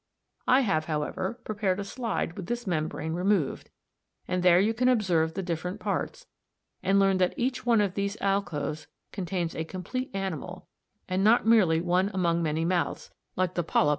[0.47, 4.25] I have, however, prepared a slide with this membrane removed (see Fig.
[4.29, 6.25] 73), and there you can observe the different parts,
[6.81, 10.67] and learn that each one of these alcoves contains a complete animal,
[11.07, 13.89] and not merely one among many mouths, like the polyp on the Sertularia.